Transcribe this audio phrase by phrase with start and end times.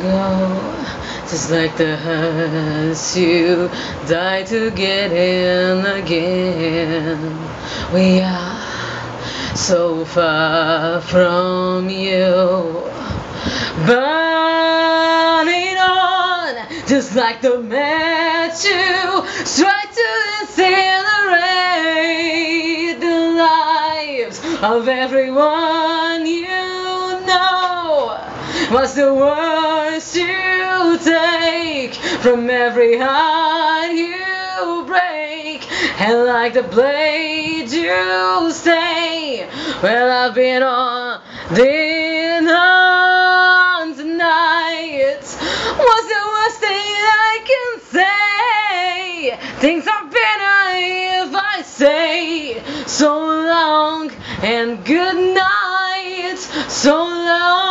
[0.00, 0.82] go.
[1.28, 3.70] Just like the hearts you
[4.06, 7.38] die to get in again.
[7.92, 12.82] We are so far from you.
[13.86, 16.54] Burning on,
[16.86, 20.08] just like the match you strike to
[20.42, 21.30] incinerate
[23.00, 26.61] the lives of everyone you.
[28.72, 35.70] What's the worst you take from every heart you break?
[36.00, 39.46] And like the blade you stay.
[39.82, 45.20] Well, I've been on the on tonight.
[45.20, 46.96] What's the worst thing
[47.28, 49.36] I can say?
[49.60, 50.60] Things are better
[51.20, 54.10] if I say so long
[54.42, 56.38] and good night.
[56.68, 57.61] So long,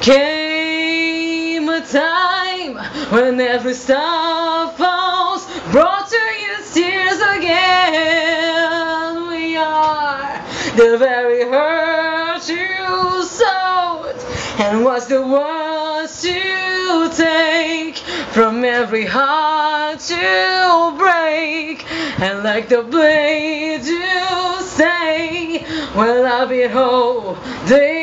[0.00, 2.76] Came a time
[3.12, 9.28] when every star falls, brought to you tears again.
[9.28, 10.42] We are
[10.74, 14.16] the very hurt you sowed.
[14.58, 17.98] And what's the worst you take
[18.32, 21.84] from every heart you break?
[22.18, 27.99] And like the blade you say, well, I'll be holding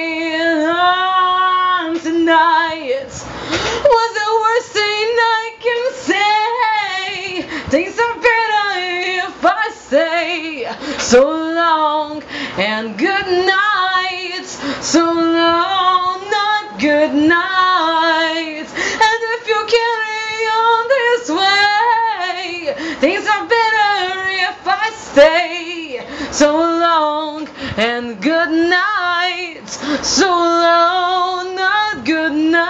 [10.99, 12.23] so long
[12.57, 14.45] and good night.
[14.81, 18.67] So long, not good night.
[18.67, 26.05] And if you carry on this way, things are better if I stay.
[26.31, 27.47] So long
[27.77, 29.69] and good night.
[30.03, 32.67] So long, not good night.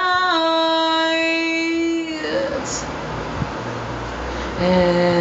[4.59, 5.16] And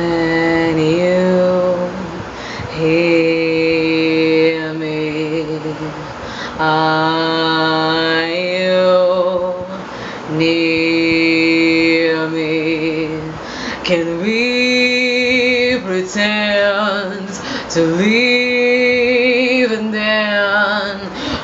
[13.87, 17.29] Can we pretend
[17.71, 20.99] to leave and then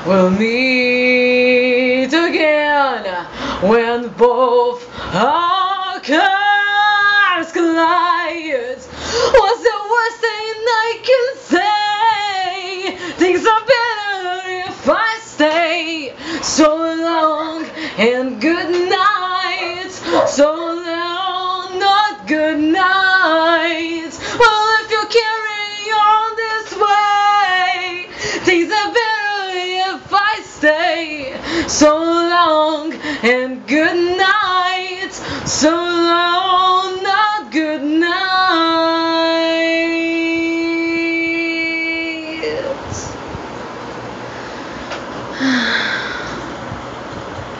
[0.04, 3.26] we'll meet again
[3.62, 8.80] when both our cars collide?
[9.38, 12.96] What's the worst thing I can say?
[13.18, 16.12] Things are better if I stay.
[16.42, 17.66] So long
[17.98, 19.92] and good night.
[20.26, 20.71] So
[22.26, 24.10] good night.
[24.38, 28.06] Well, if you carry on this way,
[28.44, 31.34] things are better if I stay.
[31.68, 35.12] So long and good night.
[35.46, 38.12] So long, not good night.